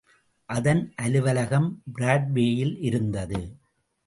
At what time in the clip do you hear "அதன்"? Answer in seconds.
0.49-0.81